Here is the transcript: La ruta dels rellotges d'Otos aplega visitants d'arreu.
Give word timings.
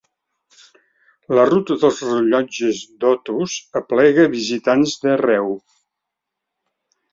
La 1.39 1.43
ruta 1.49 1.77
dels 1.83 1.99
rellotges 2.07 2.81
d'Otos 3.05 3.59
aplega 3.83 4.27
visitants 4.35 4.99
d'arreu. 5.07 5.55